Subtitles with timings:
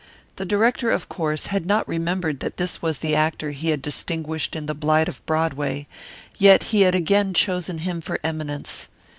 [0.37, 4.55] The director, of course, had not remembered that this was the actor he had distinguished
[4.55, 5.85] in The Blight of Broadway,
[6.39, 8.87] yet he had again chosen him for eminence.